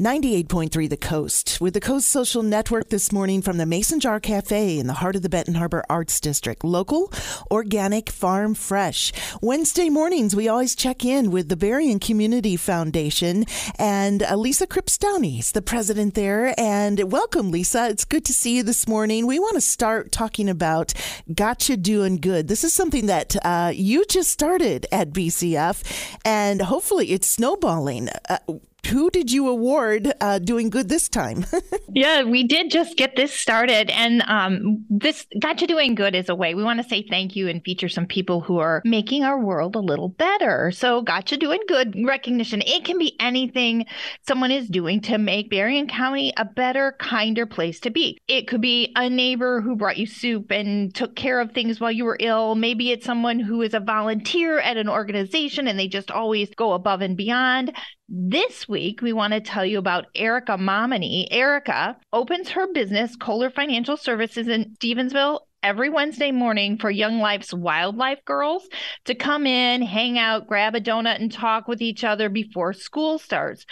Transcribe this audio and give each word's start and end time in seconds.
98.3 0.00 0.88
The 0.88 0.96
Coast 0.96 1.60
with 1.60 1.74
the 1.74 1.80
Coast 1.80 2.08
Social 2.08 2.42
Network 2.42 2.88
this 2.88 3.12
morning 3.12 3.42
from 3.42 3.58
the 3.58 3.66
Mason 3.66 4.00
Jar 4.00 4.18
Cafe 4.18 4.78
in 4.78 4.86
the 4.86 4.94
heart 4.94 5.14
of 5.14 5.20
the 5.20 5.28
Benton 5.28 5.52
Harbor 5.52 5.84
Arts 5.90 6.18
District. 6.20 6.64
Local, 6.64 7.12
organic, 7.50 8.08
farm 8.08 8.54
fresh. 8.54 9.12
Wednesday 9.42 9.90
mornings, 9.90 10.34
we 10.34 10.48
always 10.48 10.74
check 10.74 11.04
in 11.04 11.30
with 11.30 11.50
the 11.50 11.56
Berrien 11.56 11.98
Community 11.98 12.56
Foundation 12.56 13.44
and 13.78 14.22
uh, 14.22 14.36
Lisa 14.36 14.66
Cripps 14.66 14.96
the 14.96 15.62
president 15.62 16.14
there. 16.14 16.54
And 16.58 17.12
welcome, 17.12 17.50
Lisa. 17.50 17.90
It's 17.90 18.06
good 18.06 18.24
to 18.24 18.32
see 18.32 18.56
you 18.56 18.62
this 18.62 18.88
morning. 18.88 19.26
We 19.26 19.38
want 19.38 19.56
to 19.56 19.60
start 19.60 20.12
talking 20.12 20.48
about 20.48 20.94
Gotcha 21.34 21.76
Doing 21.76 22.16
Good. 22.16 22.48
This 22.48 22.64
is 22.64 22.72
something 22.72 23.04
that 23.04 23.36
uh, 23.44 23.70
you 23.74 24.06
just 24.06 24.30
started 24.30 24.86
at 24.90 25.10
BCF, 25.10 25.82
and 26.24 26.62
hopefully 26.62 27.10
it's 27.10 27.26
snowballing. 27.26 28.08
Uh, 28.30 28.38
who 28.86 29.10
did 29.10 29.30
you 29.30 29.48
award 29.48 30.12
uh, 30.20 30.38
doing 30.38 30.70
good 30.70 30.88
this 30.88 31.08
time? 31.08 31.44
yeah, 31.92 32.22
we 32.22 32.44
did 32.44 32.70
just 32.70 32.96
get 32.96 33.16
this 33.16 33.32
started. 33.32 33.90
And 33.90 34.22
um, 34.26 34.84
this 34.88 35.26
Gotcha 35.40 35.66
Doing 35.66 35.94
Good 35.94 36.14
is 36.14 36.28
a 36.28 36.34
way 36.34 36.54
we 36.54 36.64
want 36.64 36.82
to 36.82 36.88
say 36.88 37.06
thank 37.08 37.36
you 37.36 37.48
and 37.48 37.62
feature 37.62 37.88
some 37.88 38.06
people 38.06 38.40
who 38.40 38.58
are 38.58 38.82
making 38.84 39.24
our 39.24 39.38
world 39.38 39.76
a 39.76 39.80
little 39.80 40.08
better. 40.08 40.70
So, 40.70 41.02
Gotcha 41.02 41.36
Doing 41.36 41.60
Good 41.68 41.96
recognition, 42.04 42.62
it 42.66 42.84
can 42.84 42.98
be 42.98 43.16
anything 43.20 43.86
someone 44.26 44.50
is 44.50 44.68
doing 44.68 45.00
to 45.02 45.18
make 45.18 45.50
Berrien 45.50 45.88
County 45.88 46.32
a 46.36 46.44
better, 46.44 46.96
kinder 46.98 47.46
place 47.46 47.80
to 47.80 47.90
be. 47.90 48.18
It 48.28 48.48
could 48.48 48.60
be 48.60 48.92
a 48.96 49.08
neighbor 49.08 49.60
who 49.60 49.76
brought 49.76 49.98
you 49.98 50.06
soup 50.06 50.50
and 50.50 50.94
took 50.94 51.16
care 51.16 51.40
of 51.40 51.52
things 51.52 51.80
while 51.80 51.92
you 51.92 52.04
were 52.04 52.18
ill. 52.20 52.54
Maybe 52.54 52.90
it's 52.90 53.06
someone 53.06 53.40
who 53.40 53.62
is 53.62 53.74
a 53.74 53.80
volunteer 53.80 54.58
at 54.58 54.76
an 54.76 54.88
organization 54.88 55.68
and 55.68 55.78
they 55.78 55.88
just 55.88 56.10
always 56.10 56.50
go 56.50 56.72
above 56.72 57.00
and 57.00 57.16
beyond. 57.16 57.72
This 58.12 58.68
week, 58.68 59.02
we 59.02 59.12
want 59.12 59.34
to 59.34 59.40
tell 59.40 59.64
you 59.64 59.78
about 59.78 60.06
Erica 60.16 60.58
Momini. 60.58 61.28
Erica 61.30 61.96
opens 62.12 62.48
her 62.48 62.66
business, 62.72 63.14
Kohler 63.14 63.50
Financial 63.50 63.96
Services 63.96 64.48
in 64.48 64.74
Stevensville, 64.80 65.42
every 65.62 65.90
Wednesday 65.90 66.32
morning 66.32 66.78
for 66.78 66.90
Young 66.90 67.18
Life's 67.18 67.52
WyldLife 67.52 68.24
Girls 68.24 68.66
to 69.04 69.14
come 69.14 69.46
in, 69.46 69.82
hang 69.82 70.18
out, 70.18 70.46
grab 70.46 70.74
a 70.74 70.80
donut, 70.80 71.20
and 71.20 71.30
talk 71.30 71.68
with 71.68 71.82
each 71.82 72.04
other 72.04 72.28
before 72.28 72.72
school 72.72 73.18
starts. 73.18 73.66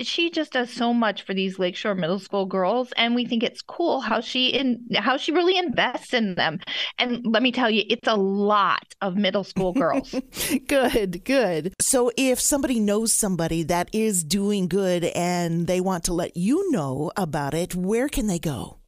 She 0.00 0.30
just 0.30 0.52
does 0.52 0.72
so 0.72 0.92
much 0.92 1.22
for 1.22 1.34
these 1.34 1.58
Lakeshore 1.58 1.94
Middle 1.94 2.18
School 2.18 2.46
girls, 2.46 2.92
and 2.96 3.14
we 3.14 3.24
think 3.24 3.42
it's 3.42 3.62
cool 3.62 4.00
how 4.00 4.20
she 4.20 4.48
in 4.48 4.86
how 4.94 5.16
she 5.16 5.32
really 5.32 5.56
invests 5.56 6.12
in 6.12 6.34
them. 6.34 6.58
And 6.98 7.24
let 7.24 7.42
me 7.42 7.52
tell 7.52 7.70
you, 7.70 7.84
it's 7.88 8.08
a 8.08 8.16
lot 8.16 8.84
of 9.00 9.16
middle 9.16 9.44
school 9.44 9.72
girls. 9.72 10.14
good, 10.66 11.24
good. 11.24 11.74
So 11.80 12.10
if 12.16 12.40
somebody 12.40 12.80
knows 12.80 13.12
somebody 13.12 13.62
that 13.64 13.88
is 13.92 14.24
doing 14.24 14.68
good 14.68 15.04
and 15.04 15.66
they 15.66 15.80
want 15.80 16.04
to 16.04 16.12
let 16.12 16.36
you 16.36 16.70
know 16.72 17.12
about 17.16 17.54
it, 17.54 17.74
where 17.74 18.08
can 18.08 18.26
they 18.26 18.38
go? 18.38 18.79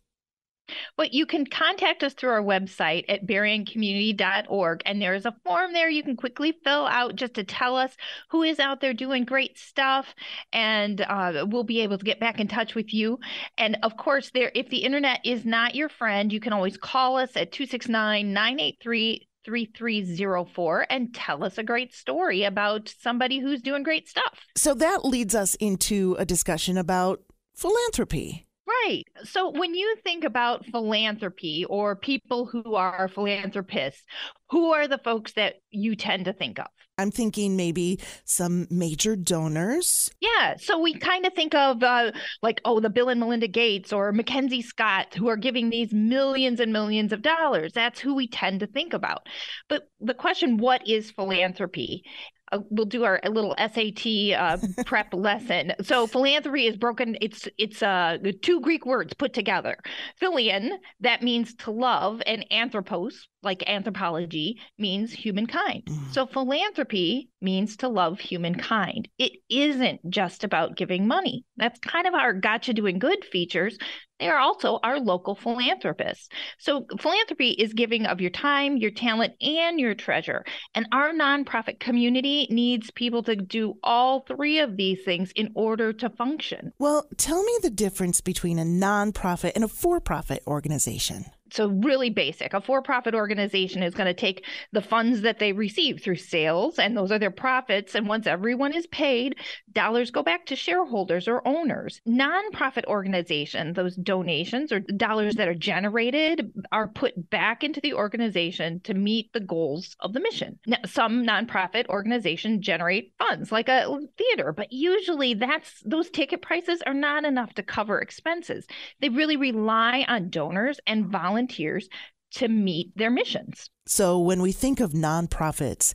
Well, 0.97 1.09
you 1.11 1.27
can 1.27 1.47
contact 1.47 2.03
us 2.03 2.15
through 2.15 2.31
our 2.31 2.42
website 2.42 3.05
at 3.09 3.27
berriencommunity.org, 3.27 4.83
and 4.87 5.01
there's 5.01 5.27
a 5.27 5.34
form 5.45 5.73
there 5.73 5.89
you 5.89 6.03
can 6.03 6.17
quickly 6.17 6.55
fill 6.64 6.87
out 6.87 7.17
just 7.17 7.34
to 7.34 7.45
tell 7.45 7.77
us 7.77 7.97
who 8.31 8.42
is 8.42 8.59
out 8.59 8.81
there 8.81 8.95
doing 8.95 9.25
great 9.25 9.59
stuff, 9.59 10.14
and 10.53 11.01
uh, 11.01 11.47
we'll 11.48 11.64
be 11.64 11.81
able 11.81 11.98
to 11.98 12.05
get 12.05 12.20
back 12.20 12.41
in 12.41 12.48
touch 12.48 12.75
with 12.75 12.92
you. 12.92 13.19
And 13.59 13.79
of 13.83 13.97
course, 13.97 14.31
there, 14.33 14.53
if 14.55 14.69
the 14.69 14.84
internet 14.84 15.20
is 15.25 15.45
not 15.45 15.75
your 15.75 15.89
friend, 15.89 16.33
you 16.33 16.41
can 16.41 16.53
always 16.53 16.77
call 16.77 17.17
us 17.17 17.31
at 17.36 17.53
269 17.53 18.33
983 18.33 19.29
3304 19.45 20.86
and 20.89 21.14
tell 21.14 21.45
us 21.45 21.59
a 21.59 21.62
great 21.62 21.92
story 21.95 22.45
about 22.45 22.95
somebody 23.01 23.41
who's 23.41 23.61
doing 23.61 23.83
great 23.83 24.08
stuff. 24.08 24.47
So 24.57 24.74
that 24.74 25.05
leads 25.05 25.35
us 25.35 25.55
into 25.57 26.17
a 26.18 26.24
discussion 26.24 26.79
about 26.79 27.20
philanthropy. 27.55 28.47
Right. 28.85 29.05
So 29.25 29.51
when 29.51 29.75
you 29.75 29.97
think 30.05 30.25
about 30.25 30.67
philanthropy 30.67 31.65
or 31.69 31.97
people 31.97 32.47
who 32.47 32.75
are 32.75 33.09
philanthropists, 33.09 34.03
who 34.51 34.73
are 34.73 34.89
the 34.89 34.98
folks 34.98 35.33
that 35.33 35.55
you 35.70 35.97
tend 35.97 36.25
to 36.27 36.33
think 36.33 36.59
of? 36.59 36.67
I'm 36.98 37.11
thinking 37.11 37.57
maybe 37.57 38.01
some 38.25 38.67
major 38.71 39.17
donors. 39.17 40.11
Yeah. 40.21 40.57
So 40.59 40.79
we 40.79 40.95
kind 40.98 41.27
of 41.27 41.33
think 41.33 41.55
of 41.55 41.83
uh, 41.83 42.13
like, 42.42 42.61
oh, 42.65 42.81
the 42.81 42.91
Bill 42.91 43.09
and 43.09 43.19
Melinda 43.19 43.48
Gates 43.48 43.92
or 43.92 44.13
Mackenzie 44.13 44.63
Scott, 44.63 45.15
who 45.15 45.29
are 45.29 45.37
giving 45.37 45.71
these 45.71 45.92
millions 45.92 46.61
and 46.61 46.73
millions 46.73 47.13
of 47.13 47.23
dollars. 47.23 47.73
That's 47.73 47.98
who 47.98 48.15
we 48.15 48.29
tend 48.29 48.61
to 48.61 48.67
think 48.67 48.92
about. 48.92 49.27
But 49.69 49.89
the 50.01 50.15
question, 50.15 50.59
what 50.59 50.87
is 50.87 51.11
philanthropy? 51.11 52.05
Uh, 52.52 52.61
we'll 52.70 52.86
do 52.86 53.05
our 53.05 53.20
little 53.24 53.55
SAT 53.58 54.35
uh, 54.39 54.58
prep 54.86 55.13
lesson. 55.13 55.73
So 55.83 56.07
philanthropy 56.07 56.67
is 56.67 56.77
broken. 56.77 57.17
It's 57.20 57.48
it's 57.58 57.83
uh, 57.83 58.18
two 58.42 58.61
Greek 58.61 58.86
words 58.86 59.14
put 59.14 59.33
together. 59.33 59.77
Philion 60.20 60.70
that 61.01 61.23
means 61.23 61.55
to 61.57 61.70
love, 61.70 62.23
and 62.27 62.45
anthropos 62.52 63.27
like 63.42 63.68
anthropology 63.68 64.61
means 64.79 65.12
humankind. 65.12 65.85
Mm. 65.86 66.12
So 66.12 66.27
philanthropy 66.27 67.29
means 67.41 67.77
to 67.79 67.89
love 67.89 68.20
humankind. 68.20 69.08
It 69.18 69.33
isn't 69.51 70.08
just 70.08 70.45
about 70.45 70.77
giving 70.77 71.08
money. 71.08 71.45
That's 71.57 71.79
kind 71.80 72.07
of 72.07 72.14
our 72.14 72.33
gotcha 72.33 72.73
doing 72.73 72.98
good 72.98 73.24
features. 73.24 73.77
They 74.23 74.29
are 74.29 74.39
also 74.39 74.79
our 74.85 75.01
local 75.01 75.35
philanthropists. 75.35 76.29
So 76.59 76.87
philanthropy 77.01 77.51
is 77.51 77.73
giving 77.73 78.07
of 78.07 78.21
your 78.21 78.31
time, 78.31 78.77
your 78.77 78.93
talent, 78.93 79.35
and 79.43 79.81
your 79.81 79.97
treasure. 79.97 80.45
And 80.77 80.87
our 80.93 81.13
nonprofit 81.13 81.81
community 81.81 82.47
needs 82.49 82.93
people 82.93 83.25
to 83.25 83.35
do 83.35 83.75
all 83.83 84.21
three 84.21 84.61
of 84.61 84.77
these 84.77 85.03
things 85.05 85.33
in 85.35 85.51
order 85.57 85.93
to 85.95 86.09
function. 86.09 86.73
Well, 86.79 87.09
tell 87.17 87.43
me 87.43 87.53
the 87.63 87.71
difference 87.71 88.21
between 88.21 88.61
a 88.61 88.65
nonprofit 88.65 89.53
and 89.57 89.65
a 89.65 89.69
for-profit 89.69 90.45
organization 90.47 91.25
so 91.52 91.68
really 91.68 92.11
basic. 92.11 92.55
A 92.55 92.61
for-profit 92.61 93.14
organization 93.14 93.83
is 93.83 93.95
going 93.95 94.07
to 94.07 94.14
take 94.14 94.45
the 94.73 94.80
funds 94.80 95.20
that 95.23 95.39
they 95.39 95.52
receive 95.52 96.01
through 96.01 96.17
sales 96.17 96.79
and 96.79 96.96
those 96.96 97.13
are 97.13 97.18
their 97.18 97.30
profits 97.30 97.95
and 97.95 98.08
once 98.08 98.27
everyone 98.27 98.74
is 98.74 98.86
paid, 98.86 99.36
dollars 99.73 100.11
go 100.11 100.23
back 100.23 100.46
to 100.46 100.57
shareholders 100.57 101.29
or 101.29 101.46
owners. 101.46 102.01
Nonprofit 102.08 102.85
organizations, 102.86 103.77
those 103.77 103.96
donations 103.96 104.73
or 104.73 104.80
dollars 104.80 105.35
that 105.35 105.48
are 105.48 105.55
generated 105.55 106.52
are 106.73 106.89
put 106.89 107.30
back 107.30 107.62
into 107.62 107.80
the 107.80 107.95
organization 107.95 108.80
to 108.80 108.95
meet 108.95 109.33
the 109.33 109.41
goals 109.41 109.96
of 110.01 110.12
the 110.12 110.20
mission. 110.20 110.58
Now, 110.67 110.79
some 110.86 111.24
nonprofit 111.24 111.86
organizations 111.89 112.64
generate 112.64 113.12
funds 113.18 113.52
like 113.52 113.68
a 113.68 113.86
theater, 114.17 114.52
but 114.52 114.73
usually 114.73 115.35
that's 115.35 115.83
those 115.85 116.11
ticket 116.11 116.42
prices 116.42 116.83
are 116.86 116.95
not 116.95 117.24
enough 117.24 117.52
to 117.55 117.62
cover 117.62 118.01
expenses. 118.01 118.67
They 119.01 119.08
really 119.08 119.36
rely 119.36 120.05
on 120.08 120.30
donors 120.30 120.80
and 120.86 121.07
volunteers 121.07 121.42
volunteers 121.42 121.89
to 122.33 122.48
meet 122.48 122.97
their 122.97 123.11
missions. 123.11 123.69
So 123.86 124.19
when 124.19 124.41
we 124.41 124.53
think 124.53 124.80
of 124.80 124.92
nonprofits, 124.92 125.92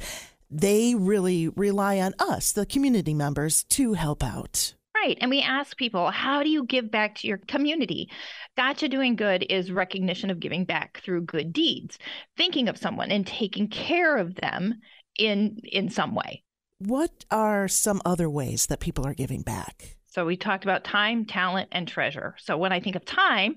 they 0.51 0.93
really 0.95 1.49
rely 1.49 1.99
on 1.99 2.13
us, 2.19 2.51
the 2.51 2.65
community 2.65 3.13
members, 3.13 3.63
to 3.71 3.93
help 3.93 4.23
out. 4.23 4.73
Right. 4.95 5.17
And 5.21 5.29
we 5.29 5.41
ask 5.41 5.77
people, 5.77 6.09
how 6.09 6.43
do 6.43 6.49
you 6.49 6.65
give 6.65 6.91
back 6.91 7.15
to 7.15 7.27
your 7.27 7.37
community? 7.37 8.09
Gotcha 8.55 8.89
Doing 8.89 9.15
Good 9.15 9.45
is 9.49 9.71
recognition 9.71 10.29
of 10.29 10.39
giving 10.39 10.65
back 10.65 11.01
through 11.03 11.21
good 11.21 11.53
deeds, 11.53 11.97
thinking 12.35 12.67
of 12.67 12.77
someone 12.77 13.11
and 13.11 13.25
taking 13.25 13.67
care 13.67 14.17
of 14.17 14.35
them 14.35 14.75
in 15.17 15.59
in 15.63 15.89
some 15.89 16.15
way. 16.15 16.43
What 16.79 17.25
are 17.31 17.67
some 17.67 18.01
other 18.05 18.29
ways 18.29 18.67
that 18.67 18.79
people 18.79 19.05
are 19.05 19.13
giving 19.13 19.41
back? 19.41 19.96
So 20.17 20.25
we 20.25 20.35
talked 20.35 20.63
about 20.63 20.83
time, 20.83 21.25
talent, 21.25 21.69
and 21.71 21.87
treasure. 21.87 22.33
So 22.39 22.57
when 22.57 22.73
I 22.73 22.79
think 22.79 22.95
of 22.95 23.05
time, 23.05 23.55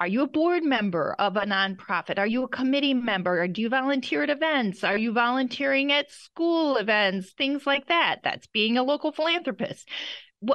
are 0.00 0.08
you 0.08 0.22
a 0.22 0.26
board 0.26 0.64
member 0.64 1.14
of 1.20 1.36
a 1.36 1.42
nonprofit? 1.42 2.18
Are 2.18 2.26
you 2.26 2.42
a 2.42 2.48
committee 2.48 2.94
member? 2.94 3.40
Or 3.40 3.46
do 3.46 3.62
you 3.62 3.68
volunteer 3.68 4.24
at 4.24 4.30
events? 4.30 4.82
Are 4.82 4.98
you 4.98 5.12
volunteering 5.12 5.92
at 5.92 6.10
school 6.10 6.78
events? 6.78 7.30
Things 7.30 7.64
like 7.64 7.86
that. 7.86 8.22
That's 8.24 8.48
being 8.48 8.76
a 8.76 8.82
local 8.82 9.12
philanthropist 9.12 9.88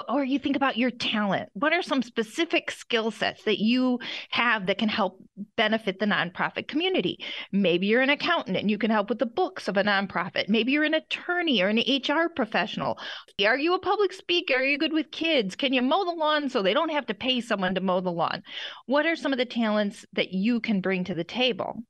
or 0.08 0.24
you 0.24 0.40
think 0.40 0.56
about 0.56 0.78
your 0.78 0.90
talent. 0.90 1.50
What 1.54 1.74
are 1.74 1.84
some 1.84 2.02
specific 2.02 2.72
skill 2.72 3.12
sets 3.12 3.44
that 3.44 3.60
you 3.60 4.00
have 4.32 4.66
that 4.66 4.80
can 4.80 4.90
help 4.90 5.22
benefit 5.58 6.00
the 6.00 6.08
nonprofit 6.08 6.68
community? 6.68 7.24
Maybe 7.52 7.88
you're 7.88 8.02
an 8.02 8.10
accountant 8.10 8.58
and 8.58 8.72
you 8.72 8.80
can 8.80 8.90
help 8.90 9.10
with 9.10 9.20
the 9.20 9.28
books 9.28 9.68
of 9.68 9.78
a 9.78 9.84
nonprofit. 9.84 10.50
Maybe 10.50 10.72
you're 10.72 10.84
an 10.84 10.96
attorney 10.96 11.62
or 11.62 11.68
an 11.68 11.78
HR 11.78 12.30
professional. 12.36 12.98
Are 13.46 13.58
you 13.58 13.76
a 13.76 13.80
public 13.80 14.12
speaker? 14.14 14.56
Are 14.56 14.66
you 14.66 14.80
good 14.80 14.94
with 14.94 15.12
kids? 15.12 15.56
Can 15.56 15.72
you 15.72 15.84
mow 15.84 16.04
the 16.04 16.12
lawn 16.12 16.50
so 16.50 16.64
they 16.64 16.74
don't 16.74 16.90
have 16.90 17.06
to 17.08 17.14
pay 17.14 17.40
someone 17.42 17.76
to 17.76 17.82
mow 17.82 18.02
the 18.02 18.12
lawn? 18.12 18.42
What 18.88 19.06
are 19.06 19.16
some 19.16 19.34
of 19.34 19.38
the 19.38 19.46
talents 19.46 20.04
that 20.14 20.32
you 20.32 20.62
can 20.62 20.82
bring 20.82 21.04
to 21.04 21.14
the 21.14 21.24
table? 21.24 21.84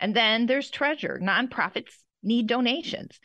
And 0.00 0.14
then 0.14 0.46
there's 0.46 0.70
treasure. 0.70 1.20
Nonprofits 1.22 1.92
need 2.22 2.48
donations. 2.48 3.20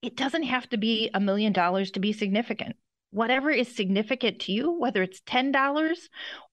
It 0.00 0.16
doesn't 0.16 0.44
have 0.44 0.66
to 0.70 0.78
be 0.78 1.10
a 1.12 1.20
million 1.20 1.52
dollars 1.52 1.90
to 1.90 2.00
be 2.00 2.14
significant 2.14 2.76
whatever 3.10 3.50
is 3.50 3.74
significant 3.74 4.40
to 4.40 4.52
you, 4.52 4.72
whether 4.72 5.02
it's 5.02 5.20
$10 5.20 5.96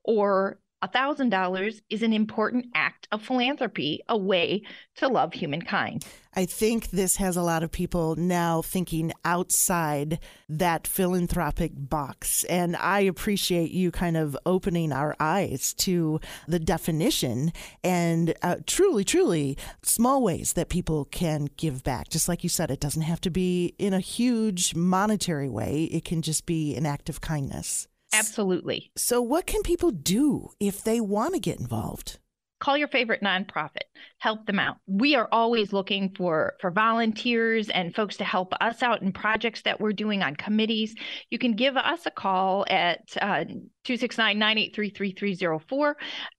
or 0.03 0.59
$1,000 0.83 1.81
is 1.89 2.03
an 2.03 2.13
important 2.13 2.67
act 2.75 3.07
of 3.11 3.23
philanthropy, 3.23 4.01
a 4.07 4.17
way 4.17 4.61
to 4.95 5.07
love 5.07 5.33
humankind. 5.33 6.05
I 6.35 6.45
think 6.45 6.91
this 6.91 7.15
has 7.15 7.35
a 7.35 7.41
lot 7.41 7.63
of 7.63 7.71
people 7.71 8.15
now 8.15 8.61
thinking 8.61 9.11
outside 9.25 10.19
that 10.47 10.85
philanthropic 10.85 11.71
box. 11.75 12.43
And 12.43 12.75
I 12.75 12.99
appreciate 12.99 13.71
you 13.71 13.89
kind 13.89 14.15
of 14.15 14.37
opening 14.45 14.91
our 14.91 15.15
eyes 15.19 15.73
to 15.79 16.19
the 16.47 16.59
definition 16.59 17.53
and 17.83 18.35
uh, 18.43 18.57
truly, 18.67 19.03
truly 19.03 19.57
small 19.81 20.21
ways 20.21 20.53
that 20.53 20.69
people 20.69 21.05
can 21.05 21.47
give 21.57 21.83
back. 21.83 22.09
Just 22.09 22.29
like 22.29 22.43
you 22.43 22.49
said, 22.49 22.69
it 22.69 22.79
doesn't 22.79 23.01
have 23.01 23.21
to 23.21 23.31
be 23.31 23.73
in 23.79 23.95
a 23.95 23.99
huge 23.99 24.75
monetary 24.75 25.49
way, 25.49 25.85
it 25.85 26.05
can 26.05 26.21
just 26.21 26.45
be 26.45 26.75
an 26.75 26.85
act 26.85 27.09
of 27.09 27.19
kindness. 27.19 27.87
Absolutely. 28.13 28.91
So, 28.95 29.21
what 29.21 29.45
can 29.45 29.63
people 29.63 29.91
do 29.91 30.49
if 30.59 30.83
they 30.83 30.99
want 30.99 31.33
to 31.33 31.39
get 31.39 31.59
involved? 31.59 32.19
Call 32.59 32.75
your 32.75 32.87
favorite 32.87 33.21
nonprofit, 33.21 33.83
help 34.17 34.47
them 34.47 34.57
out. 34.57 34.77
We 34.87 35.13
are 35.13 35.29
always 35.31 35.73
looking 35.73 36.15
for 36.17 36.55
for 36.59 36.71
volunteers 36.71 37.69
and 37.69 37.93
folks 37.93 38.17
to 38.17 38.23
help 38.23 38.51
us 38.59 38.81
out 38.81 39.03
in 39.03 39.11
projects 39.11 39.61
that 39.61 39.79
we're 39.79 39.93
doing 39.93 40.23
on 40.23 40.35
committees. 40.35 40.95
You 41.29 41.37
can 41.37 41.55
give 41.55 41.77
us 41.77 42.07
a 42.07 42.11
call 42.11 42.65
at 42.67 43.15
uh, 43.21 43.45
269-983-3304. 43.85 45.93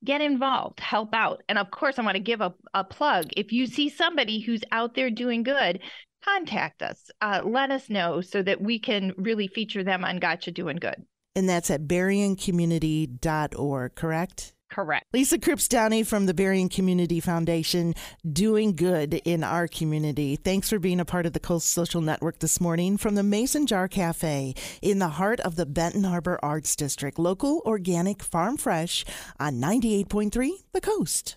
Get 0.05 0.21
involved, 0.21 0.81
help 0.81 1.15
out. 1.15 1.45
And 1.49 1.57
of 1.57 1.71
course, 1.71 2.01
I 2.01 2.03
want 2.03 2.17
to 2.17 2.21
give 2.21 2.41
a, 2.41 2.53
a 2.75 2.83
plug. 2.83 3.27
If 3.37 3.53
you 3.53 3.67
see 3.67 3.89
somebody 3.89 4.41
who's 4.41 4.63
out 4.73 4.97
there 4.97 5.11
doing 5.11 5.45
good, 5.45 5.79
contact 6.25 6.83
us. 6.83 7.13
Uh, 7.21 7.43
let 7.45 7.71
us 7.71 7.89
know 7.89 8.23
so 8.23 8.43
that 8.43 8.61
we 8.61 8.81
can 8.81 9.13
really 9.17 9.47
feature 9.47 9.85
them 9.85 10.05
on 10.05 10.19
Gotcha 10.19 10.51
Doing 10.51 10.79
Good. 10.79 11.07
And 11.39 11.49
that's 11.49 11.71
at 11.71 11.87
berriencommunity.org, 11.87 13.95
correct? 13.95 14.55
Correct. 14.69 15.07
Lisa 15.13 15.39
Cripps 15.39 15.69
Downey 15.69 16.03
from 16.03 16.27
the 16.27 16.35
Berrien 16.35 16.69
Community 16.69 17.21
Foundation, 17.21 17.95
doing 18.29 18.75
good 18.75 19.15
in 19.25 19.45
our 19.45 19.69
community. 19.69 20.35
Thanks 20.35 20.69
for 20.69 20.81
being 20.81 20.99
a 20.99 21.05
part 21.05 21.27
of 21.27 21.35
the 21.35 21.39
Coast 21.39 21.69
Social 21.69 22.01
Network 22.01 22.41
this 22.41 22.61
morning 22.61 22.97
from 22.97 23.15
the 23.15 23.23
Mason 23.23 23.69
Jar 23.69 23.87
Cafe 23.87 24.53
in 24.83 24.99
the 24.99 25.11
heart 25.11 25.39
of 25.39 25.55
the 25.55 25.65
Benton 25.65 26.03
Harbor 26.03 26.41
Arts 26.43 26.75
District. 26.75 27.21
Local, 27.21 27.63
organic, 27.65 28.21
farm 28.21 28.57
fresh 28.57 29.05
on 29.39 29.61
98.3 29.61 30.51
The 30.73 30.81
Coast. 30.81 31.37